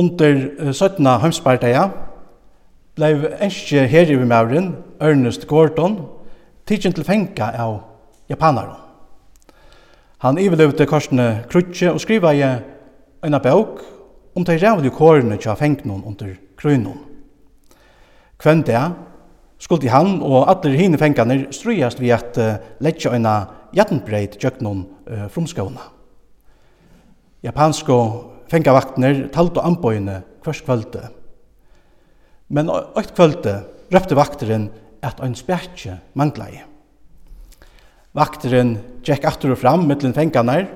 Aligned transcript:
Under 0.00 0.72
17. 0.72 1.06
heimspartia 1.20 1.82
blei 2.96 3.10
enskje 3.44 3.82
herivimauren 3.90 4.70
Ernest 5.00 5.44
Gordon 5.50 5.98
tidsin 6.64 6.94
til 6.96 7.04
fenga 7.04 7.50
av 7.52 7.74
japanaren. 8.30 8.78
Han 10.24 10.38
ivelevde 10.40 10.86
korsene 10.88 11.26
krutje 11.52 11.92
og 11.92 12.00
skriva 12.00 12.32
i 12.32 12.40
en 12.44 13.36
bøk 13.44 13.84
om 14.36 14.44
de 14.44 14.56
rævlige 14.62 14.96
kårene 14.96 15.36
til 15.36 15.56
fengnon 15.56 16.04
under 16.06 16.32
krøynon. 16.56 16.98
Kvendt 18.40 18.66
det 18.66 18.80
skulle 19.58 19.92
han 19.92 20.22
og 20.22 20.48
alle 20.48 20.76
hine 20.76 20.98
fengene 20.98 21.46
strøyast 21.52 22.00
ved 22.00 22.16
at 22.16 22.38
uh, 22.38 22.56
letja 22.80 23.12
en 23.16 23.28
jattenbreit 23.76 24.38
gjøknon 24.40 24.86
uh, 25.10 25.28
frumskåna. 25.28 25.90
Japansko 27.42 27.96
fengavaktner 28.50 29.28
talt 29.34 29.58
og 29.58 29.66
anbøyene 29.66 30.20
hvers 30.44 30.62
kvölde. 30.66 31.08
Men 32.50 32.70
eit 32.70 33.14
kvölde 33.14 33.60
røpte 33.94 34.18
vakteren 34.18 34.68
at 35.06 35.22
ein 35.22 35.36
spjertje 35.38 35.96
manglai. 36.18 36.62
Vakteren 38.16 38.74
tjekk 39.06 39.28
atur 39.30 39.54
og 39.54 39.60
fram 39.60 39.86
mittlen 39.86 40.14
fengarnar 40.16 40.66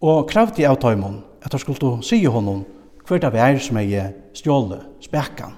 og 0.00 0.28
kravdi 0.30 0.66
av 0.68 0.78
tøymon 0.78 1.22
at 1.42 1.52
han 1.52 1.62
skulle 1.62 1.96
si 2.06 2.22
honom 2.24 2.64
hver 3.06 3.22
det 3.22 3.32
var 3.34 3.58
som 3.62 3.78
jeg 3.82 4.12
stjåle 4.34 4.80
spekan. 5.02 5.54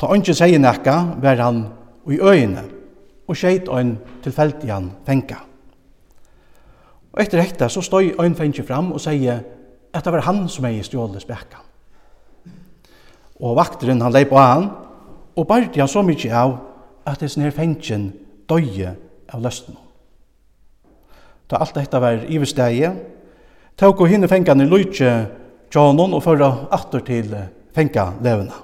Ta 0.00 0.10
ønske 0.12 0.34
sier 0.36 0.60
nekka 0.60 1.16
var 1.22 1.40
han 1.40 1.66
i 2.10 2.20
øyne 2.20 2.64
og 3.28 3.36
skjeit 3.38 3.68
ein 3.72 3.96
tilfeldig 4.24 4.68
han 4.68 4.90
fenga. 5.06 5.40
Og 7.14 7.22
etter 7.22 7.40
dette 7.40 7.68
så 7.70 7.80
støy 7.84 8.12
ein 8.20 8.34
fengi 8.36 8.64
fram 8.66 8.92
og 8.92 9.00
sier 9.00 9.44
at 9.94 10.04
det 10.04 10.12
var 10.12 10.26
han 10.26 10.48
som 10.50 10.66
hei 10.66 10.82
stjålet 10.82 11.22
spekkan. 11.22 11.62
Og 13.38 13.56
vakteren 13.58 14.02
han 14.02 14.12
leip 14.14 14.32
på 14.32 14.40
han, 14.40 14.68
og 15.34 15.46
bardi 15.46 15.82
han 15.82 15.90
så 15.90 16.02
mykje 16.06 16.34
av 16.34 16.56
at 17.06 17.22
det 17.22 17.30
snir 17.30 17.54
fengtjen 17.54 18.10
døye 18.50 18.94
av 19.30 19.42
løsten. 19.44 19.76
Da 21.50 21.60
alt 21.60 21.76
dette 21.76 22.00
var 22.00 22.24
ivesteie, 22.30 22.90
tåk 23.78 24.00
og 24.00 24.10
hinne 24.10 24.30
fengtjen 24.30 24.64
i 24.64 24.68
lujtje 24.68 25.10
tjånon 25.74 26.14
og 26.16 26.22
førra 26.24 26.50
atter 26.74 27.04
til 27.04 27.34
fengtja 27.74 28.12
levende. 28.22 28.56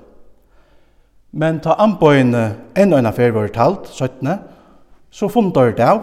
Men 1.30 1.60
ta 1.62 1.76
anbøyen 1.78 2.34
enn 2.34 2.90
og 2.90 2.98
enn 2.98 3.10
affær 3.10 3.34
var 3.36 3.52
talt, 3.54 3.90
17, 3.92 4.32
så 5.10 5.28
fundar 5.30 5.74
det 5.76 5.86
av 5.86 6.02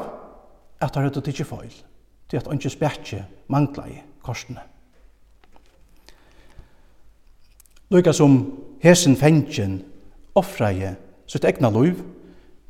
at 0.79 0.93
det 0.93 1.03
hadde 1.07 1.23
tidsi 1.25 1.47
feil, 1.47 1.73
til 2.29 2.39
at 2.39 2.47
han 2.47 2.59
ikke 2.59 2.75
spekje 2.75 3.23
mangla 3.51 3.87
i 3.91 3.99
korsene. 4.23 4.63
Lykka 7.89 8.13
som 8.13 8.39
hesen 8.83 9.15
fengjen 9.15 9.79
offreie 10.35 10.95
sitt 11.27 11.45
egna 11.47 11.71
liv 11.71 12.01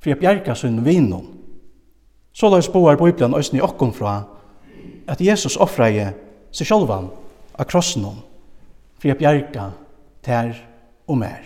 for 0.02 0.14
å 0.14 0.20
bjerga 0.20 0.56
sin 0.56 0.84
vinnun. 0.86 1.34
Så 2.34 2.50
la 2.50 2.60
oss 2.62 2.70
boar 2.70 3.00
Bibelen 3.00 3.34
òsne 3.34 3.58
i 3.58 3.66
okkom 3.66 3.94
fra 3.98 4.20
at 5.10 5.22
Jesus 5.24 5.58
offreie 5.58 6.12
seg 6.54 6.70
sjálvan 6.70 7.10
av 7.58 7.66
krossen 7.70 8.06
for 8.98 9.10
å 9.10 9.18
bjerga 9.18 9.72
ter 10.26 10.54
og 11.08 11.18
mer. 11.18 11.42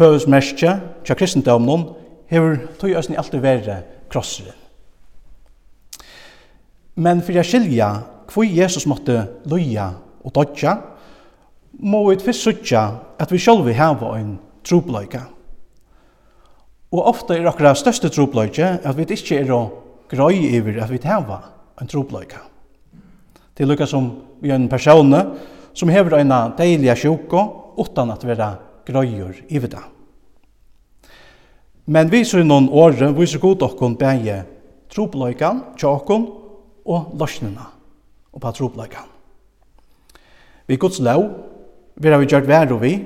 Høvesmerskje 0.00 0.72
tja 1.04 1.16
kristendomnen 1.18 1.92
hever 2.32 2.58
tog 2.80 2.96
òsne 2.96 3.20
alltid 3.20 3.44
verre 3.44 3.82
krosseren. 4.10 4.58
Men 6.96 7.22
for 7.24 7.38
å 7.38 7.44
skilja 7.46 7.92
hvor 8.32 8.48
Jesus 8.48 8.84
måtte 8.88 9.24
loja 9.48 9.92
og 10.24 10.34
dodja, 10.34 10.74
må 11.80 12.02
vi 12.08 12.18
fyrst 12.22 12.44
sutja 12.44 12.82
at 13.20 13.32
vi 13.32 13.40
sjálvi 13.40 13.74
hava 13.78 14.16
ein 14.18 14.36
trupleika. 14.66 15.26
Og 16.92 17.06
ofta 17.08 17.36
er 17.36 17.48
okkara 17.48 17.74
største 17.78 18.10
trupleika 18.12 18.76
at 18.84 18.98
vi 18.98 19.06
ikkje 19.08 19.40
er 19.40 19.52
å 19.54 19.62
grøy 20.12 20.44
iver 20.52 20.82
at 20.82 20.92
vi 20.92 21.00
hava 21.06 21.40
ein 21.80 21.88
trupleika. 21.88 22.42
Det 23.56 23.66
lukka 23.68 23.86
som 23.88 24.10
vi 24.40 24.50
er 24.50 24.58
en 24.58 24.68
person 24.68 25.12
som 25.74 25.88
hever 25.88 26.18
eina 26.18 26.50
deiliga 26.56 26.96
sjuko 26.96 27.74
utan 27.80 28.12
at 28.12 28.24
vera 28.24 28.54
grøyur 28.86 29.44
iver 29.48 29.72
det. 29.72 29.82
Men 31.86 32.10
vi 32.12 32.22
ser 32.24 32.44
noen 32.44 32.68
åre, 32.70 33.10
vi 33.16 33.26
ser 33.26 33.42
god 33.42 33.64
okkon 33.66 33.96
bæge 33.98 34.42
tropløykan, 34.92 35.62
tjåkon 35.80 36.26
og 36.86 37.14
løsnina 37.18 37.64
og 38.32 38.40
på 38.42 38.52
tropløykan. 38.58 39.08
Vi 40.68 40.76
gods 40.76 41.00
lov 41.02 41.24
vera 41.96 42.18
vi 42.20 42.28
gjort 42.30 42.48
vær 42.48 42.72
og 42.72 42.82
vi, 42.82 42.96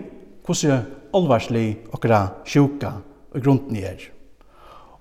hvordan 0.47 0.85
olvarslig 1.17 1.67
okra 1.95 2.23
sjuka 2.47 2.93
og 3.33 3.43
grunden 3.43 3.77
er. 3.81 4.01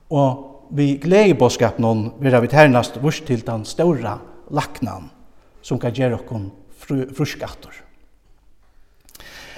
Og 0.10 0.70
vi 0.76 0.96
gleder 1.02 1.38
bådskap 1.38 1.80
noen 1.82 2.10
vera 2.22 2.42
vi 2.42 2.50
ternast 2.52 2.98
vurs 3.04 3.22
til 3.26 3.44
den 3.46 3.66
ståra 3.68 4.18
laknan 4.54 5.10
som 5.66 5.80
kan 5.82 5.94
gjøre 5.94 6.20
okkon 6.20 6.50
fruskator. 6.86 7.74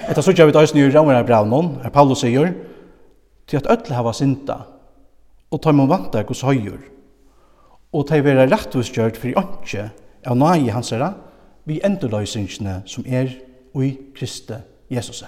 Etter 0.08 0.22
så 0.22 0.32
gjør 0.32 0.48
vi 0.48 0.54
det 0.54 0.76
nye 0.76 0.92
rammer 0.94 1.18
av 1.18 1.26
Braunon, 1.26 1.72
her 1.82 1.92
Paulus 1.92 2.22
sier, 2.22 2.52
til 3.48 3.58
at 3.58 3.66
ødel 3.72 3.96
hava 3.96 4.12
synda, 4.14 4.60
og 5.50 5.60
tar 5.64 5.74
man 5.74 5.90
vantar 5.90 6.26
hos 6.28 6.44
høyur, 6.46 6.78
og 7.92 8.06
tar 8.08 8.22
vera 8.24 8.46
rettvisgjørt 8.46 9.18
for 9.18 9.32
i 9.32 9.36
åndsje 9.36 9.88
av 10.28 10.38
nage 10.38 10.72
hans 10.72 10.92
herra, 10.94 11.14
vi 11.68 11.80
endurløysingsne 11.84 12.82
som 12.88 13.04
er 13.04 13.34
i 13.84 13.92
Kristi 14.16 14.58
Jesus. 14.90 15.24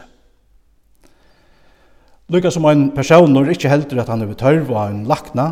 Lukka 2.30 2.50
som 2.50 2.66
ein 2.70 2.90
person 2.94 3.32
når 3.32 3.54
ikkje 3.54 3.70
heldur 3.72 4.00
at 4.02 4.10
han 4.12 4.22
er 4.22 4.34
tørv 4.38 4.70
og 4.70 4.82
en 4.84 5.06
lakna, 5.10 5.48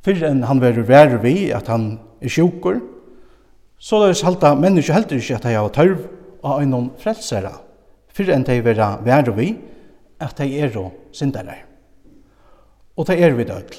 fyrir 0.00 0.30
enn 0.30 0.46
han 0.48 0.62
verur 0.62 0.86
verur 0.88 1.20
vi 1.20 1.50
at 1.52 1.68
han 1.68 1.98
er 2.20 2.32
sjukur, 2.32 2.80
så 3.80 4.00
er 4.04 4.14
det 4.14 4.24
halda 4.24 4.54
menneske 4.56 4.96
heldur 4.96 5.20
ikkje 5.20 5.36
at 5.36 5.48
hei 5.48 5.58
har 5.58 5.68
tørv 5.76 6.06
og 6.40 6.62
ein 6.62 6.88
frelsera, 7.00 7.52
fyrir 8.08 8.34
enn 8.36 8.48
hei 8.48 8.62
vera 8.64 8.94
verur 9.04 9.36
vi 9.36 9.52
at 10.20 10.40
hei 10.40 10.54
er 10.60 10.72
og 10.80 11.12
syndarar. 11.12 11.66
Og 12.96 13.06
det 13.08 13.20
er 13.20 13.36
vi 13.36 13.44
døgl. 13.48 13.76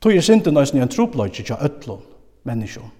Tog 0.00 0.14
er 0.16 0.24
synden 0.24 0.54
nøysen 0.56 0.78
i 0.78 0.82
en 0.82 0.88
tropløyke 0.88 1.42
til 1.44 1.58
ødlån 1.60 2.06
menneskjån 2.48 2.99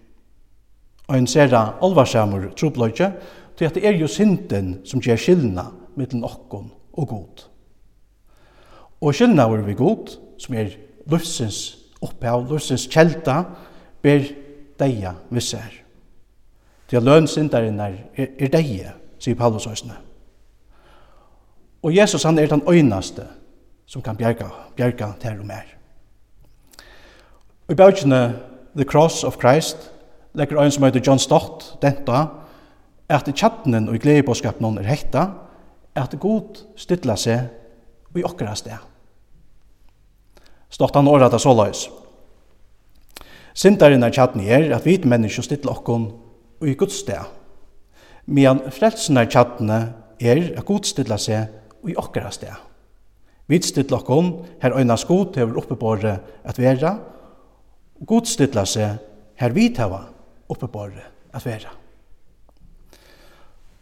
ein 1.15 1.27
sera 1.27 1.77
alvarsamur 1.83 2.51
trupløyke, 2.57 3.13
til 3.57 3.65
at 3.65 3.75
det 3.75 3.87
er 3.87 3.97
jo 3.99 4.07
synden 4.09 4.79
som 4.85 5.01
gjør 5.01 5.19
skillna 5.21 5.67
mellom 5.97 6.25
okkon 6.25 6.71
og 6.93 7.09
god. 7.09 7.45
Og 9.01 9.15
skillna 9.15 9.49
var 9.49 9.65
vi 9.67 9.75
god, 9.75 10.17
som 10.39 10.55
er 10.55 10.77
lufsens 11.11 11.79
opphav, 12.01 12.47
lufsens 12.49 12.87
kjelta, 12.91 13.43
ber 14.03 14.25
deia 14.81 15.15
visser. 15.31 15.81
Det 16.91 16.97
er 16.97 17.05
lønsyndaren 17.05 17.81
er, 17.81 17.99
er 18.17 18.49
deia, 18.53 18.95
sier 19.21 19.37
Paulus 19.39 19.69
høysene. 19.69 19.99
Og 21.83 21.95
Jesus 21.97 22.25
han 22.25 22.39
er 22.39 22.49
den 22.51 22.63
øynaste 22.69 23.27
som 23.87 24.03
kan 24.03 24.17
bjerga, 24.17 24.49
bjerga 24.77 25.13
til 25.21 25.41
og 25.41 25.47
mer. 25.47 25.69
Og 27.69 27.73
i 27.73 27.79
bøkene 27.79 28.21
The 28.77 28.85
Cross 28.85 29.25
of 29.25 29.39
Christ, 29.41 29.91
legger 30.35 30.61
ein 30.61 30.71
som 30.71 30.85
heter 30.85 31.03
John 31.05 31.19
Stott, 31.19 31.77
denta, 31.83 32.27
at 33.11 33.27
tjattnen 33.35 33.89
og 33.91 33.99
gledebåskapen 34.03 34.79
er 34.79 34.87
hekta, 34.87 35.25
at 35.99 36.15
god 36.23 36.61
stilla 36.79 37.17
seg 37.19 37.51
i 38.15 38.25
okkara 38.27 38.55
sted. 38.59 38.79
Stott 40.71 40.95
han 40.95 41.11
året 41.11 41.35
av 41.35 41.43
såløys. 41.43 41.89
Sintaren 43.55 44.07
er 44.07 44.15
tjattni 44.15 44.47
er 44.47 44.71
at 44.77 44.87
vi 44.87 45.01
mennesker 45.03 45.43
stilla 45.43 45.75
okkon 45.75 46.13
i 46.63 46.77
Guds 46.79 47.01
sted, 47.03 47.37
Men 48.31 48.61
frelsen 48.71 49.17
er 49.17 49.27
tjattne 49.27 49.79
er 50.21 50.53
at 50.55 50.67
god 50.69 50.87
stilla 50.87 51.17
seg 51.19 51.89
i 51.89 51.97
okkara 51.99 52.31
sted. 52.31 52.53
Vi 53.51 53.59
stilla 53.65 53.99
okkon 53.99 54.45
her 54.63 54.77
øyna 54.79 54.95
skot 54.97 55.37
hever 55.41 55.59
oppebåret 55.59 56.21
at 56.45 56.59
vera, 56.59 56.99
god 58.07 58.29
stilla 58.31 58.63
seg 58.65 59.01
her 59.41 59.57
vi 59.57 59.69
tava 59.75 60.05
oppeborre 60.51 61.07
at 61.33 61.47
være. 61.47 61.71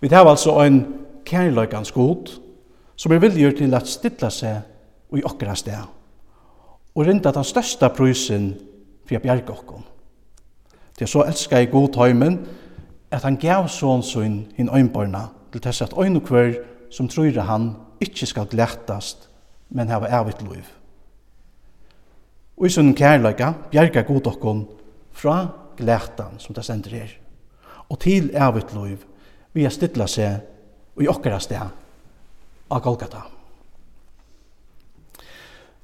Vi 0.00 0.09
tar 0.09 0.29
altså 0.29 0.61
en 0.62 0.85
kærløykans 1.25 1.93
god, 1.93 2.41
som 2.97 3.12
er 3.12 3.19
vilje 3.19 3.53
til 3.53 3.75
at 3.75 3.88
stilla 3.88 4.31
seg 4.31 5.17
i 5.17 5.25
okkara 5.25 5.55
sted, 5.59 5.88
og 6.94 7.06
rinda 7.06 7.32
den 7.35 7.47
størsta 7.47 7.88
prysen 7.94 8.53
for 9.06 9.19
å 9.19 9.23
bjerge 9.23 9.55
okkom. 9.55 9.85
Det 10.99 11.06
er 11.06 11.11
så 11.11 11.25
elskar 11.26 11.62
jeg 11.62 11.70
god 11.70 11.93
tøymen, 11.94 12.41
at 13.11 13.25
han 13.25 13.38
gav 13.41 13.69
sånn 13.73 14.03
sin 14.05 14.41
hinn 14.56 14.70
øynbarna, 14.75 15.29
til 15.53 15.62
tess 15.65 15.82
at 15.82 15.94
øyn 15.97 16.19
og 16.19 16.29
hver 16.29 16.59
som 16.93 17.09
tror 17.09 17.38
han 17.49 17.70
ikkje 18.00 18.26
skal 18.32 18.49
glættast, 18.50 19.29
men 19.70 19.88
hava 19.88 20.11
evigt 20.20 20.43
liv. 20.43 20.67
Og 22.59 22.67
i 22.67 22.73
sånn 22.75 22.94
kærløyka 22.99 23.53
bjerga 23.70 24.03
god 24.03 24.26
okkom 24.32 24.65
fra 25.15 25.37
glætan 25.79 26.39
som 26.43 26.55
det 26.55 26.67
sender 26.67 26.91
her. 26.99 27.15
Og 27.89 28.01
til 28.03 28.31
evigt 28.35 28.75
liv 28.75 29.05
vi 29.55 29.65
har 29.65 29.73
stilla 29.75 30.07
seg 30.11 31.01
i 31.01 31.09
okkara 31.09 31.41
sted 31.41 31.63
av 32.69 32.83
Golgata. 32.85 33.25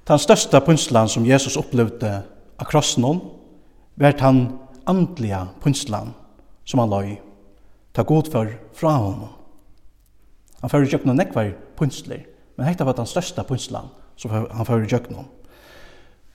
Den 0.04 0.20
største 0.20 0.60
punslan 0.60 1.08
som 1.08 1.24
Jesus 1.24 1.56
opplevde 1.56 2.10
av 2.60 2.68
krossen 2.68 3.22
var 3.96 4.18
den 4.18 4.42
andliga 4.84 5.46
punslan 5.62 6.12
som 6.68 6.82
han 6.82 6.92
la 6.92 7.00
i. 7.08 7.14
Ta 7.94 8.02
god 8.02 8.28
for 8.28 8.50
fra 8.76 8.96
honom. 8.98 9.32
Han 10.60 10.70
fører 10.70 10.88
ikke 10.88 11.08
noen 11.08 11.22
nekvar 11.22 11.54
punsler, 11.78 12.24
men 12.56 12.66
hekta 12.68 12.84
var 12.84 12.96
den 12.98 13.08
største 13.08 13.42
punslan 13.48 13.88
som 14.20 14.32
han 14.32 14.66
fører 14.66 14.84
ikke 14.84 15.14
noen. 15.14 15.30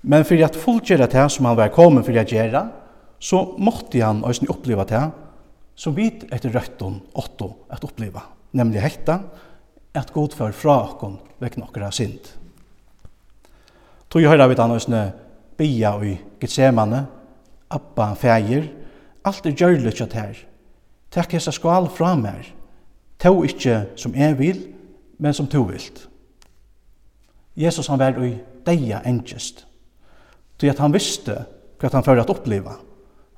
Men 0.01 0.25
for 0.25 0.39
at 0.45 0.57
fullgjøre 0.57 1.09
det 1.11 1.25
som 1.33 1.45
han 1.49 1.57
var 1.59 1.73
kommet 1.75 2.07
for 2.07 2.15
å 2.15 2.23
gjøre, 2.23 2.61
så 3.19 3.43
måtte 3.59 4.01
han 4.01 4.23
også 4.23 4.49
oppleve 4.51 4.85
det 4.89 5.03
som 5.79 5.95
vi 5.95 6.09
etter 6.09 6.51
røtten 6.51 6.99
åtto 7.15 7.53
at 7.71 7.83
oppleve, 7.87 8.21
nemlig 8.51 8.83
hekta, 8.83 9.21
at 9.95 10.11
god 10.13 10.35
for 10.35 10.55
fra 10.55 10.75
okken 10.89 11.17
vekk 11.39 11.57
nokkara 11.61 11.91
synd. 11.95 12.33
Tog 14.09 14.25
høyra 14.25 14.47
vi 14.49 14.57
han 14.59 14.75
også 14.75 15.03
bia 15.59 15.93
i 16.03 16.15
getsemane, 16.41 17.05
abba 17.69 18.13
feir, 18.19 18.67
alt 19.23 19.45
er 19.45 19.55
gjørlig 19.55 19.93
kjøtt 19.99 20.15
her. 20.17 20.39
Takk 21.13 21.35
hessa 21.35 21.53
skal 21.53 21.89
fra 21.93 22.15
mer, 22.17 22.47
Tog 23.19 23.43
ikkje 23.43 23.81
som 23.99 24.13
jeg 24.15 24.37
vil, 24.39 24.59
men 25.19 25.35
som 25.35 25.47
to 25.51 25.65
vilt. 25.67 26.05
Jesus 27.59 27.89
han 27.91 27.99
var 27.99 28.15
i 28.23 28.37
deia 28.63 29.01
engest, 29.03 29.65
tog 30.55 30.71
at 30.71 30.79
han 30.79 30.95
visste 30.95 31.35
hva 31.79 31.91
han 31.91 32.05
fyrir 32.05 32.23
at 32.23 32.31
oppleva 32.31 32.77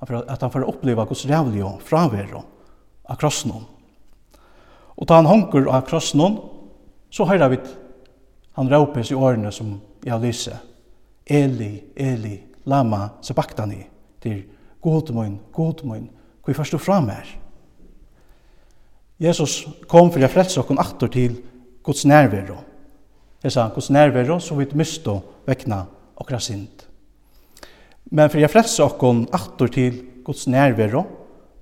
at 0.01 0.41
han 0.41 0.51
får 0.51 0.65
oppleva 0.69 1.05
hos 1.05 1.25
rævlig 1.29 1.63
og 1.65 1.81
fravero 1.85 2.41
av 3.05 3.19
krossen. 3.21 3.53
Og 4.97 5.07
da 5.07 5.19
han 5.19 5.29
honker 5.29 5.69
av 5.69 5.85
krossen, 5.87 6.39
så 7.11 7.27
høyra 7.27 7.49
vi 7.51 7.59
han 8.57 8.69
råpes 8.69 9.11
i 9.11 9.17
årene 9.17 9.51
som 9.53 9.75
jeg 10.03 10.21
lyser. 10.21 10.57
Eli, 11.25 11.75
Eli, 11.95 12.35
lama 12.65 13.07
sebaktani, 13.23 13.83
til 14.21 14.43
god 14.81 15.13
min, 15.15 15.39
god 15.53 15.83
min, 15.87 16.09
hvor 16.43 16.57
først 16.57 16.75
du 16.75 16.77
fram 16.77 17.09
er. 17.09 17.37
Jesus 19.21 19.61
kom 19.87 20.09
for 20.11 20.23
å 20.25 20.29
frelse 20.31 20.59
oss 20.59 20.77
atter 20.81 21.11
til 21.13 21.37
Guds 21.85 22.05
nærvero. 22.05 22.57
Jeg 23.43 23.53
sa, 23.53 23.69
Guds 23.73 23.89
nærvero, 23.89 24.39
så 24.39 24.55
vi 24.57 24.67
mister 24.73 25.21
vekna 25.45 25.85
okra 26.17 26.39
sint. 26.39 26.87
Men 28.11 28.29
for 28.29 28.41
jeg 28.41 28.51
frelse 28.51 28.83
okkon 28.83 29.25
attor 29.33 29.71
til 29.71 30.01
Guds 30.25 30.47
nærvero, 30.47 31.03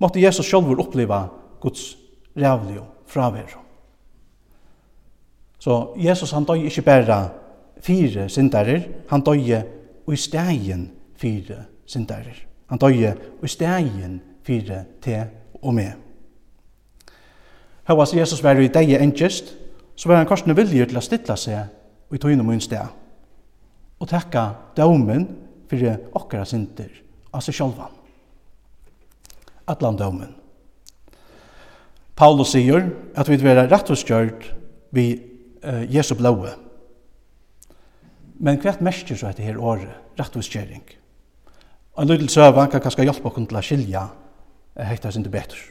måtte 0.00 0.22
Jesus 0.22 0.48
sjálfur 0.48 0.80
oppleva 0.82 1.24
Guds 1.60 1.94
rævlig 2.36 2.80
og 2.80 2.86
fravero. 3.06 3.60
Så 5.58 5.94
Jesus 5.96 6.32
han 6.32 6.44
døg 6.44 6.64
ikke 6.64 6.82
bare 6.82 7.28
fire 7.80 8.28
syndarer, 8.28 8.80
han 9.08 9.20
døg 9.20 9.50
i 10.10 10.16
stegen 10.16 10.90
fire 11.16 11.64
syndarer. 11.86 12.46
Han 12.66 12.78
døg 12.78 13.16
i 13.42 13.48
stegen 13.48 14.20
fire 14.42 14.84
te 15.02 15.24
og 15.62 15.74
med. 15.74 15.92
Hva 17.86 18.06
Jesus 18.14 18.42
var 18.42 18.58
i 18.58 18.68
deg 18.68 18.94
enkjest, 19.00 19.56
så 19.96 20.08
var 20.08 20.16
han 20.16 20.26
korsne 20.26 20.54
vilje 20.56 20.86
til 20.86 20.96
å 20.96 21.04
stilla 21.04 21.36
seg 21.36 22.14
i 22.14 22.18
tøyne 22.18 22.44
mun 22.46 22.60
steg. 22.62 22.86
Og 24.00 24.08
takka 24.08 24.44
daumen 24.76 25.26
fyrir 25.70 26.00
okkara 26.16 26.44
synder, 26.48 26.90
seg 27.38 27.56
sjálvan. 27.56 27.94
Atlan 29.70 29.98
dømen. 29.98 30.34
Paulus 32.18 32.52
sier 32.52 32.90
at 33.16 33.28
vi 33.30 33.38
vera 33.40 33.68
rettvistgjørt 33.70 34.50
vi 34.92 35.06
uh, 35.64 35.84
Jesu 35.88 36.16
blåe. 36.18 36.52
Men 38.40 38.58
hvert 38.60 38.82
merker 38.84 39.16
så 39.16 39.30
etter 39.30 39.46
her 39.46 39.60
året, 39.60 39.92
rettvistgjøring. 40.18 40.82
Og 41.96 42.02
en 42.02 42.10
lydel 42.10 42.28
søva 42.32 42.66
kan 42.72 42.82
kanskje 42.82 43.06
hjelpe 43.06 43.30
oss 43.30 43.38
til 43.38 43.60
å 43.60 43.64
skilja 43.64 44.02
hekta 44.90 45.12
sin 45.12 45.24
til 45.24 45.32
betur. 45.32 45.62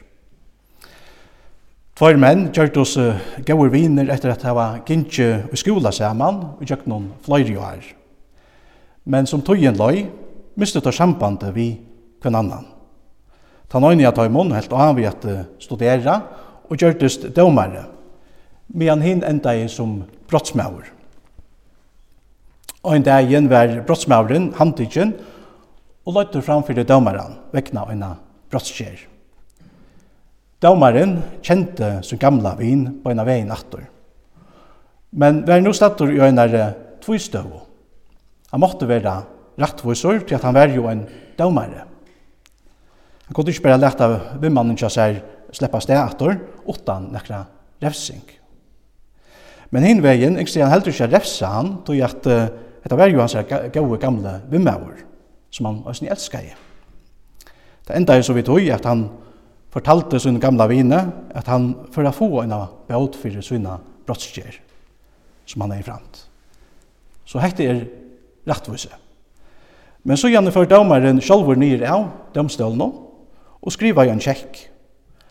Tvær 2.00 2.16
menn 2.16 2.48
gjørt 2.56 2.78
oss 2.80 2.96
uh, 2.96 3.20
gauer 3.44 3.70
viner 3.70 4.08
etter 4.10 4.32
at 4.32 4.46
hava 4.48 4.80
gynnsje 4.88 5.30
i 5.52 5.58
skola 5.60 5.92
saman 5.92 6.42
og 6.56 6.64
gjøkt 6.64 6.88
noen 6.88 7.10
fløyre 7.26 7.52
jo 7.52 7.62
her 7.62 7.84
men 9.04 9.26
som 9.26 9.42
tøyen 9.42 9.78
løy, 9.78 10.04
mistet 10.60 10.86
av 10.86 10.94
sambandet 10.94 11.54
vi 11.54 11.72
kvann 12.20 12.38
annan. 12.40 12.66
Tan 13.70 13.86
øyne 13.86 14.08
at 14.08 14.18
Høymon 14.18 14.52
helt 14.52 14.72
av 14.72 14.96
vi 14.98 15.06
at 15.08 15.24
studera 15.62 16.20
og 16.68 16.78
gjørtist 16.78 17.28
dømare, 17.36 17.86
medan 18.68 19.02
hinn 19.02 19.22
enda 19.26 19.54
i 19.54 19.68
som 19.70 20.00
brottsmauer. 20.30 20.90
Og 22.80 22.96
en 22.96 23.04
dag 23.04 23.28
igjen 23.28 23.50
var 23.50 23.80
brottsmauren, 23.86 24.52
handtidgen, 24.56 25.14
og 26.06 26.16
løyte 26.16 26.42
framfor 26.42 26.82
dømaren, 26.82 27.36
vekna 27.52 27.86
øyne 27.90 28.14
brottskjer. 28.50 29.06
Dømaren 30.60 31.18
kjente 31.42 32.00
sin 32.04 32.20
gamla 32.20 32.54
vin 32.58 32.86
på 33.02 33.12
en 33.12 33.22
av 33.22 33.28
veien 33.28 33.52
atter. 33.52 33.86
Men 35.10 35.42
vi 35.46 35.54
er 35.54 35.62
nå 35.64 35.72
stedt 35.74 36.02
i 36.04 36.20
øynare 36.20 36.72
tvistøvå. 37.04 37.69
Han 38.50 38.62
måtte 38.62 38.88
være 38.88 39.14
rettvisor 39.60 40.24
til 40.26 40.38
at 40.38 40.46
han 40.46 40.56
var 40.56 40.72
jo 40.74 40.88
en 40.90 41.04
dømare. 41.38 41.86
Han 43.26 43.34
kunne 43.36 43.52
ikke 43.52 43.68
bare 43.68 43.78
leta 43.78 44.08
vimmannen 44.42 44.78
til 44.78 44.90
seg 44.90 45.20
sleppa 45.54 45.80
sted 45.82 45.98
etter, 45.98 46.38
utan 46.66 47.10
nekra 47.14 47.44
refsing. 47.82 48.24
Men 49.70 49.86
hin 49.86 50.02
vegin, 50.02 50.38
jeg 50.40 50.50
sier 50.50 50.66
han 50.66 50.74
heldur 50.74 50.90
ikke 50.90 51.12
refsa 51.12 51.52
han, 51.54 51.76
tog 51.86 52.00
at 52.02 52.26
uh, 52.26 52.48
dette 52.82 52.98
var 52.98 53.12
jo 53.12 53.20
hans 53.22 53.36
gode 53.74 54.00
gamle 54.02 54.34
vimmaur, 54.50 54.98
som 55.54 55.68
han 55.70 55.82
også 55.86 56.08
elskar 56.10 56.48
i. 56.48 56.54
Det 57.86 57.96
enda 57.96 58.16
er 58.16 58.26
så 58.26 58.34
vidt 58.34 58.50
høy 58.50 58.70
at 58.74 58.86
han 58.86 59.06
fortalte 59.70 60.18
sin 60.18 60.40
gamla 60.42 60.66
vine 60.70 60.98
at 61.34 61.46
han 61.50 61.72
for 61.94 62.06
å 62.06 62.14
få 62.14 62.28
en 62.42 62.54
behått 62.88 63.18
for 63.18 63.42
sina 63.46 63.76
brottskjer 64.06 64.58
som 65.46 65.62
han 65.62 65.74
er 65.74 65.82
i 65.82 65.86
framt. 65.86 66.24
Så 67.26 67.38
hette 67.42 67.66
er 67.66 67.84
rettvise. 68.50 68.90
Men 70.04 70.16
så 70.16 70.30
gjerne 70.32 70.52
for 70.52 70.68
dømeren 70.68 71.20
sjølver 71.22 71.58
nyer 71.60 71.84
av 71.90 72.08
dømstølene 72.34 72.88
og 73.60 73.74
skriver 73.74 74.08
en 74.08 74.22
tjekk. 74.22 74.64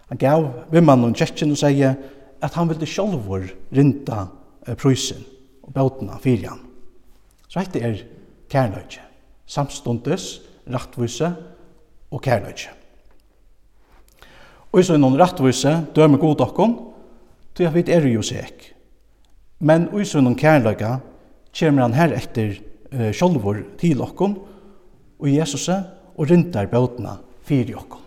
Han 0.10 0.22
gav 0.22 0.46
vimmannen 0.74 1.16
kjekken 1.18 1.54
og 1.54 1.62
sier 1.62 1.98
at 2.42 2.56
han 2.58 2.70
ville 2.70 2.88
sjølver 2.88 3.50
rinta 3.76 4.28
prysen 4.80 5.24
og 5.66 5.74
bautna 5.74 6.18
fyrir 6.22 6.52
han. 6.52 6.66
Så 7.50 7.64
dette 7.64 7.82
er 7.82 8.04
kærløyde. 8.50 9.02
Samstundes, 9.50 10.42
rattvise 10.70 11.32
og 12.14 12.22
kærløyde. 12.22 12.76
Og 14.70 14.84
i 14.84 14.98
noen 15.02 15.18
rattvise 15.18 15.72
dømer 15.98 16.22
god 16.22 16.44
okkon, 16.46 16.76
til 17.58 17.66
at 17.66 17.74
vi 17.74 17.84
er 17.92 18.06
jo 18.06 18.22
sek. 18.22 18.70
Men 19.60 19.90
i 19.98 20.06
sånn 20.06 20.38
kærløyde 20.38 21.00
kommer 21.58 21.88
han 21.88 21.98
her 21.98 22.14
etter 22.16 22.60
eh, 22.92 23.12
sjálfur 23.14 23.64
til 23.80 24.02
okkom 24.02 24.36
og 25.20 25.28
Jesus 25.30 25.70
og 25.70 26.30
rindar 26.30 26.70
bøtna 26.72 27.18
fyrir 27.46 27.78
okkom. 27.80 28.02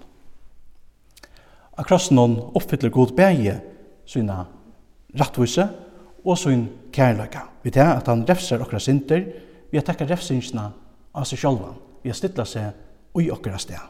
Akross 1.79 2.11
hon 2.13 2.37
oppfyller 2.55 2.93
god 2.93 3.15
bæge 3.17 3.57
sina 4.07 4.45
rattvise 5.19 5.69
og 6.25 6.39
sin 6.39 6.69
kærløyga. 6.93 7.49
Vi 7.63 7.71
tar 7.71 7.97
at 7.97 8.07
han 8.07 8.25
refser 8.29 8.61
okra 8.61 8.79
synder, 8.79 9.25
vi 9.71 9.79
har 9.79 9.85
tekka 9.87 10.07
refsingsna 10.07 10.69
av 11.15 11.25
seg 11.25 11.41
sjálvan, 11.41 11.79
vi 12.03 12.11
har 12.11 12.17
stilla 12.19 12.45
seg 12.45 13.17
ui 13.17 13.31
okra 13.31 13.59
sted. 13.59 13.81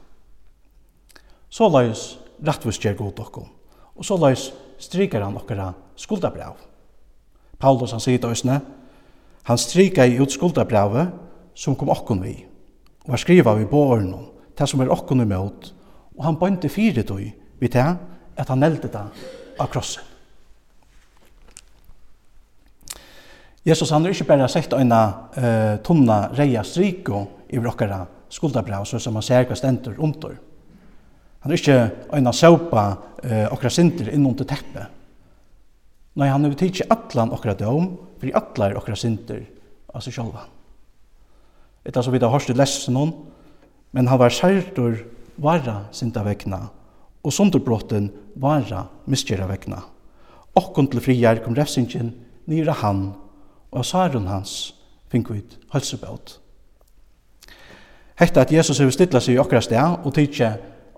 Så 1.51 1.69
laus 1.69 2.19
rattvise 2.45 2.83
gjer 2.83 2.97
god 2.99 3.21
okkom, 3.27 3.49
og 3.97 4.05
så 4.07 4.17
laus 4.17 4.51
strykar 4.79 5.25
han 5.25 5.37
okra 5.37 5.73
skuldabrav. 5.97 6.57
Paulus 7.59 7.93
han 7.95 8.03
sier 8.03 8.19
til 8.19 8.35
Han 9.49 9.59
strika 9.59 10.07
i 10.07 10.19
utskuldabravet 10.23 11.09
som 11.55 11.77
kom 11.77 11.91
okkon 11.93 12.23
vi, 12.23 12.37
og 13.05 13.15
han 13.15 13.21
skriva 13.21 13.55
vi 13.59 13.67
på 13.69 13.83
om 13.97 14.13
det 14.59 14.69
som 14.69 14.81
er 14.81 14.93
okkon 14.93 15.25
imot, 15.25 15.73
og 16.17 16.25
han 16.25 16.39
bønte 16.39 16.71
fire 16.71 17.03
tog 17.03 17.25
vi 17.59 17.69
til 17.69 17.97
at 18.37 18.49
han 18.49 18.63
nelte 18.63 18.91
det 18.93 19.03
av 19.61 19.69
krossen. 19.73 20.05
Jesus 23.65 23.91
han 23.95 24.03
har 24.03 24.11
er 24.11 24.17
ikke 24.17 24.27
bare 24.27 24.49
sett 24.51 24.73
en 24.75 24.91
uh, 24.91 25.79
tunna 25.87 26.33
reia 26.35 26.65
striko 26.67 27.27
i 27.51 27.59
okkara 27.59 28.01
skuldabrav, 28.33 28.87
så 28.87 28.99
som 28.99 29.15
han 29.15 29.23
ser 29.23 29.47
hva 29.47 29.59
stendur 29.59 30.01
under. 30.03 30.35
Han 31.43 31.51
har 31.51 31.55
er 31.55 31.61
ikke 31.61 32.17
øyne 32.17 32.33
såpa 32.35 32.85
uh, 33.23 33.47
okra 33.53 33.71
sinter 33.71 34.11
innom 34.11 34.35
til 34.35 34.49
teppet, 34.51 34.87
Nei, 36.15 36.29
han 36.29 36.45
har 36.45 36.57
tidsi 36.61 36.85
allan 36.93 37.33
okra 37.33 37.55
dom, 37.57 37.95
fyrir 38.21 38.37
allar 38.37 38.77
okra 38.77 38.97
synder, 38.99 39.41
altså 39.95 40.13
sjálvan. 40.13 40.51
Etta 41.89 42.03
så 42.05 42.13
vidt 42.13 42.23
har 42.27 42.33
hørst 42.35 42.53
i 42.53 42.57
lesen 42.57 42.99
hon, 43.01 43.15
men 43.93 44.09
han 44.09 44.21
var 44.21 44.35
særtur 44.35 45.01
vara 45.41 45.87
synda 45.93 46.23
vegna, 46.27 46.67
og 47.25 47.33
sunderbrotten 47.33 48.11
vara 48.37 48.85
miskjera 49.09 49.49
vegna. 49.49 49.81
Okkon 50.55 50.91
til 50.93 51.01
friar 51.01 51.41
kom 51.41 51.57
refsingen 51.57 52.13
nira 52.47 52.77
han, 52.83 53.15
og 53.73 53.81
av 53.81 53.89
sarun 53.89 54.29
hans 54.29 54.75
fink 55.09 55.31
vi 55.33 55.41
hølsebøt. 55.73 56.37
Hetta 58.21 58.45
at 58.45 58.53
Jesus 58.53 58.79
hefur 58.79 58.93
stilla 58.93 59.21
seg 59.21 59.39
i 59.39 59.41
okkara 59.41 59.65
sted 59.65 60.05
og 60.05 60.13
tidsi 60.15 60.45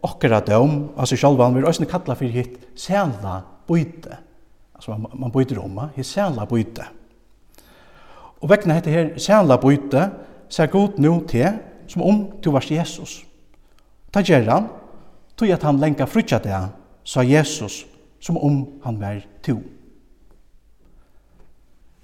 okkara 0.05 0.43
dom, 0.45 0.91
altså 0.99 1.17
sjálvan, 1.17 1.55
vi 1.55 1.63
er 1.63 1.71
òsne 1.71 1.87
kalla 1.89 2.19
fyrir 2.19 2.35
hitt 2.35 2.59
sæla 2.75 3.39
bøyte 3.71 4.19
Altså 4.75 4.91
man, 4.91 5.11
man 5.15 5.31
byter 5.31 5.59
om, 5.59 5.89
det 5.95 6.01
är 6.01 6.03
särla 6.03 6.47
byte. 6.47 6.87
Och 8.15 8.51
väckna 8.51 8.75
heter 8.75 8.91
här 8.91 9.19
särla 9.19 9.59
byte, 9.59 10.11
ser 10.49 10.67
god 10.67 10.99
nu 10.99 11.21
till 11.29 11.49
som 11.87 12.03
om 12.03 12.31
du 12.43 12.51
var 12.51 12.65
Jesus. 12.73 13.25
Ta 14.11 14.23
gerran, 14.23 14.69
tog 15.37 15.51
at 15.51 15.63
han 15.63 15.81
länka 15.81 16.07
frutja 16.07 16.39
det, 16.39 16.69
sa 17.05 17.23
Jesus, 17.23 17.85
som 18.21 18.37
om 18.37 18.81
han 18.83 19.01
var 19.01 19.27
to. 19.43 19.59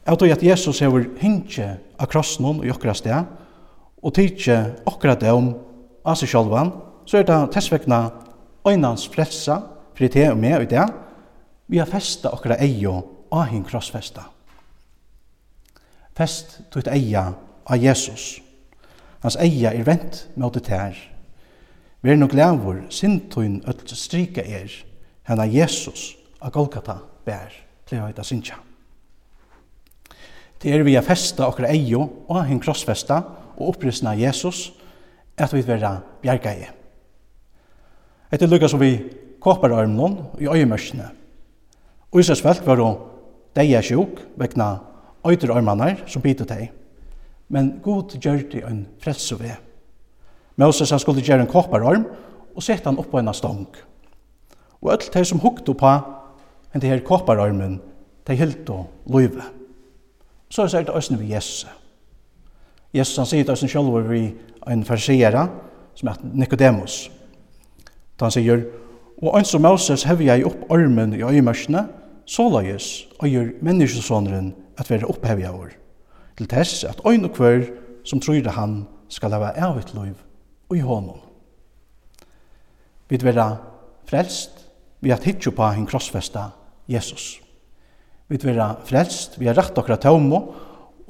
Jeg 0.07 0.19
tog 0.19 0.31
att 0.31 0.43
Jesus 0.43 0.81
hever 0.81 1.09
hinkje 1.19 1.79
av 1.97 2.07
krossen 2.07 2.65
i 2.65 2.71
okra 2.71 2.95
sted, 2.95 3.25
og 4.03 4.15
tidje 4.15 4.75
okra 4.87 5.17
om 5.33 5.55
av 6.05 6.17
seg 6.17 6.33
sjálvan, 6.33 6.73
så 7.07 7.21
er 7.21 7.27
det 7.29 7.39
tessvekna 7.53 8.11
øynans 8.67 9.07
frelsa, 9.09 9.61
fyrir 9.95 10.13
te 10.13 10.25
og 10.31 10.39
med 10.39 10.63
i 10.63 10.71
det, 10.73 10.87
vi 11.71 11.79
har 11.79 11.87
festa 11.87 12.33
okra 12.35 12.57
eio 12.59 12.97
av 13.31 13.47
hin 13.53 13.63
krossfesta. 13.65 14.25
Fest 16.19 16.57
tutt 16.75 16.89
eia 16.91 17.29
av 17.65 17.79
Jesus. 17.79 18.41
Hans 19.23 19.37
eia 19.39 19.71
er 19.71 19.87
vent 19.87 20.25
mot 20.35 20.55
det 20.57 20.67
her. 20.67 20.97
Vi 22.03 22.11
er 22.11 22.19
nok 22.19 22.35
lavur 22.35 22.81
sintuin 22.91 23.61
öll 23.69 23.85
strika 23.87 24.43
er, 24.43 24.73
henne 25.29 25.47
Jesus 25.47 26.17
av 26.41 26.51
Golgata 26.57 26.99
bær, 27.25 27.55
pleier 27.87 28.09
høyta 28.09 28.25
sinja. 28.27 28.59
Det 30.61 30.75
er 30.75 30.83
vi 30.83 30.97
a 30.99 31.05
festa 31.07 31.47
okra 31.47 31.71
eio 31.71 32.03
og 32.27 32.43
hin 32.49 32.61
krossfesta 32.61 33.21
og 33.55 33.77
opprissna 33.77 34.17
Jesus, 34.19 34.73
at 35.39 35.55
vi 35.55 35.63
vera 35.63 36.01
bjerga 36.21 36.53
i. 36.53 36.67
Etter 38.33 38.51
lukka 38.51 38.69
som 38.69 38.83
vi 38.83 38.97
kåpar 39.41 39.73
armlån 39.73 40.19
i 40.43 40.51
øyemørsene, 40.51 41.20
Israels 42.19 42.43
folk 42.43 42.67
var 42.67 42.81
deia 43.55 43.83
sjuk 43.83 44.19
vegna 44.39 44.81
øyder 45.27 45.53
ormanar 45.55 46.01
som 46.11 46.23
bitu 46.23 46.45
teg. 46.45 46.73
Men 47.49 47.81
god 47.83 48.17
gjørte 48.19 48.63
en 48.67 48.87
frelsove. 49.03 49.57
Moses 50.57 50.91
han 50.91 50.99
skulle 50.99 51.23
gjøre 51.23 51.47
en 51.47 51.51
koppararm 51.51 52.07
og 52.55 52.63
sette 52.63 52.89
han 52.89 52.99
opp 52.99 53.11
på 53.13 53.21
en 53.21 53.35
stong. 53.35 53.67
Og 54.81 54.93
alt 54.93 55.11
det 55.15 55.27
som 55.27 55.39
hukte 55.39 55.75
på 55.75 55.93
en 56.75 56.81
det 56.81 56.91
her 56.91 57.05
kopparormen, 57.05 57.81
det 58.27 58.39
hilt 58.39 58.71
og 58.71 58.87
løyve. 59.07 59.43
Så 60.51 60.63
er 60.63 60.83
det 60.83 60.95
også 60.95 61.17
vi 61.17 61.33
Jesus. 61.33 61.67
Jesus 62.95 63.17
han 63.17 63.27
sier 63.27 63.45
det 63.45 63.55
også 63.55 63.69
selv 63.69 64.11
vi 64.11 64.35
en 64.67 64.85
farsiera 64.85 65.47
som 65.95 66.09
er 66.09 66.23
Nikodemus. 66.23 67.11
Da 68.19 68.27
han 68.27 68.35
sier, 68.35 68.65
og 69.23 69.39
ønsom 69.39 69.63
Moses 69.63 70.05
hevja 70.09 70.37
jeg 70.37 70.47
opp 70.47 70.71
armen 70.73 71.15
i 71.15 71.23
øyemørsene, 71.23 71.87
såløyes 72.27 73.09
og 73.19 73.29
gjør 73.29 73.53
menneskesåneren 73.63 74.55
at 74.79 74.91
være 74.91 75.09
opphevjavur, 75.11 75.75
til 76.37 76.49
tess 76.49 76.85
at 76.85 77.01
øyn 77.07 77.25
og 77.29 77.35
kvør 77.37 77.67
som 78.05 78.21
tror 78.21 78.49
han 78.57 78.85
skal 79.09 79.35
leve 79.35 79.53
av 79.59 79.79
et 79.79 79.93
liv 79.95 80.17
og 80.71 80.77
i 80.77 80.85
hånden. 80.85 81.21
Vi 83.11 83.19
vera 83.23 83.57
frelst 84.07 84.67
vi 85.01 85.11
at 85.11 85.25
hitjo 85.25 85.53
på 85.57 85.67
hin 85.75 85.87
krossfesta 85.89 86.51
Jesus. 86.89 87.41
Vi 88.29 88.39
vera 88.43 88.75
frelst 88.87 89.39
vi 89.41 89.49
har 89.49 89.59
rett 89.59 89.79
okra 89.79 89.97
taumo 89.99 90.41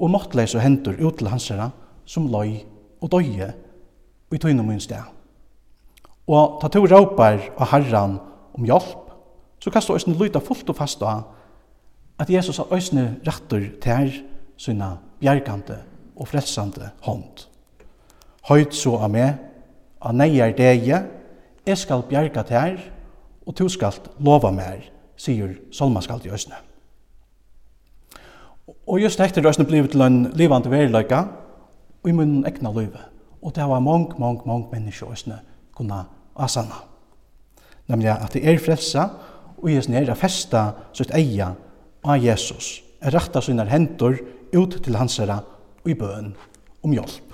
og 0.01 0.09
måttleis 0.09 0.55
og 0.55 0.63
hentur 0.63 0.97
ut 0.97 1.19
til 1.19 1.29
hans 1.29 1.49
herra 1.51 1.69
som 2.09 2.29
løy 2.31 2.63
og 3.01 3.11
døye 3.13 3.51
og 4.31 4.35
i 4.35 4.41
tøyne 4.41 4.65
min 4.65 4.81
sted. 4.81 5.03
Og 6.31 6.59
ta 6.61 6.69
to 6.71 6.85
råpar 6.87 7.51
av 7.57 7.69
herran 7.73 8.17
om 8.57 8.65
hjelp 8.65 9.00
så 9.61 9.69
kan 9.69 9.81
du 9.87 9.93
også 9.93 10.15
lyta 10.17 10.39
fullt 10.39 10.69
og 10.69 10.75
fast 10.75 11.01
av 11.05 11.23
at 12.19 12.29
Jesus 12.29 12.57
har 12.57 12.69
også 12.69 13.07
rattur 13.27 13.67
til 13.81 14.11
sina 14.57 14.95
bjergande 15.19 15.79
og 16.15 16.27
frelsande 16.27 16.91
hånd. 17.05 17.45
Høyt 18.49 18.73
så 18.75 18.95
av 18.97 19.09
meg, 19.13 19.37
av 20.01 20.15
neier 20.17 20.53
dege, 20.57 21.03
jeg 21.65 21.77
skal 21.77 22.03
bjerga 22.09 22.43
til 22.45 22.81
og 23.45 23.57
du 23.57 23.67
skal 23.69 23.97
lova 24.21 24.51
meg, 24.53 24.85
sier 25.17 25.55
Solmaskald 25.73 26.25
i 26.25 26.33
øsne. 26.33 26.57
Og 28.87 29.01
just 29.01 29.19
hekter 29.19 29.45
øsne 29.47 29.65
blivet 29.65 29.91
til 29.91 30.01
en 30.01 30.31
livande 30.37 30.71
veriløyga, 30.71 31.25
og 32.01 32.09
i 32.09 32.15
munnen 32.15 32.45
ekna 32.47 32.71
løyve. 32.73 33.01
Og 33.41 33.55
det 33.55 33.65
var 33.67 33.79
mange, 33.79 34.15
mange, 34.19 34.41
mange 34.45 34.67
mennesker 34.71 35.11
øsne 35.11 35.39
kunne 35.75 36.03
asana. 36.35 36.85
Nemlig 37.87 38.09
at 38.09 38.33
det 38.33 38.45
er 38.47 38.59
frelsa, 38.59 39.07
og 39.61 39.69
Jesus 39.69 39.93
er 39.95 40.09
að 40.09 40.21
festa 40.21 40.61
sitt 40.97 41.13
eia 41.15 41.53
av 42.01 42.21
Jesus, 42.21 42.81
er 43.01 43.13
rakta 43.13 43.41
sine 43.41 43.65
hendur 43.69 44.17
ut 44.53 44.77
til 44.83 44.97
hans 44.97 45.19
herra 45.21 45.41
og 45.81 45.89
i 45.89 45.97
bøn 45.97 46.33
om 46.81 46.95
hjelp. 46.95 47.27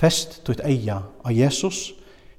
Fest 0.00 0.42
tutt 0.44 0.62
eia 0.66 1.00
av 1.24 1.32
Jesus, 1.32 1.92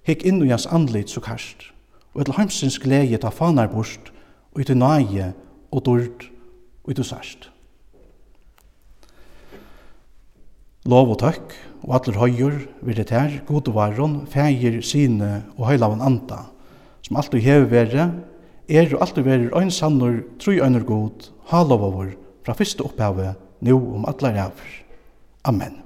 hikk 0.06 0.25
inn 0.28 0.44
i 0.44 0.52
hans 0.52 0.68
andlit 0.70 1.10
så 1.10 1.24
karst, 1.24 1.72
og 2.14 2.24
etter 2.24 2.38
heimsins 2.38 2.78
glede 2.82 3.20
ta 3.22 3.32
fanar 3.34 3.72
bort, 3.72 4.12
og 4.54 4.62
i 4.62 4.68
til 4.68 4.80
nage 4.80 5.34
og 5.72 5.84
dord 5.86 6.30
og 6.86 6.92
i 6.94 7.04
sørst. 7.04 7.50
Lov 10.86 11.16
og 11.16 11.18
takk, 11.24 11.56
og 11.82 11.96
atler 11.98 12.20
høyur, 12.22 12.60
det 12.86 13.10
her 13.10 13.40
gode 13.48 13.74
varon, 13.74 14.28
feir 14.30 14.78
sine 14.86 15.44
og 15.58 15.68
høylavan 15.72 16.04
anda, 16.06 16.46
som 17.02 17.18
alltid 17.18 17.42
hever 17.42 17.66
vere, 17.70 18.06
er 18.67 18.93
og 18.95 19.01
alltid 19.05 19.25
verir 19.27 19.55
ein 19.57 19.72
sannur, 19.72 20.24
trúi 20.41 20.60
einar 20.63 20.86
god, 20.88 21.31
over 21.51 22.13
fra 22.45 22.53
fyrstu 22.53 22.86
opphavet, 22.86 23.36
nu 23.62 23.75
om 23.77 24.05
allar 24.10 24.34
ræver. 24.34 24.77
Amen. 25.45 25.85